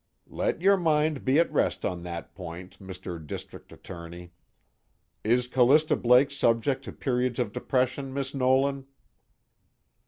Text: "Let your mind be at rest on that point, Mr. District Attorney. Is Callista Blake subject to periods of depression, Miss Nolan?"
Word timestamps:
"Let 0.31 0.63
your 0.63 0.77
mind 0.77 1.23
be 1.23 1.37
at 1.37 1.53
rest 1.53 1.85
on 1.85 2.01
that 2.01 2.33
point, 2.33 2.79
Mr. 2.79 3.23
District 3.23 3.71
Attorney. 3.71 4.31
Is 5.23 5.45
Callista 5.45 5.95
Blake 5.95 6.31
subject 6.31 6.83
to 6.85 6.91
periods 6.91 7.37
of 7.37 7.53
depression, 7.53 8.11
Miss 8.11 8.33
Nolan?" 8.33 8.87